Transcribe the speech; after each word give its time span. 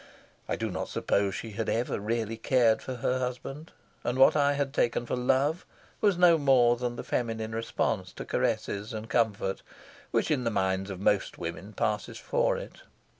I 0.49 0.55
do 0.55 0.71
not 0.71 0.87
suppose 0.89 1.35
she 1.35 1.51
had 1.51 1.69
ever 1.69 1.99
really 1.99 2.35
cared 2.35 2.81
for 2.81 2.95
her 2.95 3.19
husband, 3.19 3.71
and 4.03 4.17
what 4.17 4.35
I 4.35 4.53
had 4.53 4.73
taken 4.73 5.05
for 5.05 5.15
love 5.15 5.63
was 6.01 6.17
no 6.17 6.39
more 6.39 6.75
than 6.75 6.95
the 6.95 7.03
feminine 7.03 7.53
response 7.53 8.11
to 8.13 8.25
caresses 8.25 8.93
and 8.93 9.07
comfort 9.07 9.61
which 10.09 10.31
in 10.31 10.43
the 10.43 10.49
minds 10.49 10.89
of 10.89 10.99
most 10.99 11.37
women 11.37 11.73
passes 11.73 12.17
for 12.17 12.57
it. 12.57 12.79